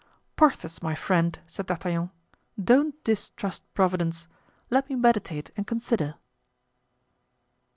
[0.35, 2.09] "Porthos, my friend," said D'Artagnan,
[2.59, 4.27] "don't distrust Providence!
[4.71, 6.15] Let me meditate and consider."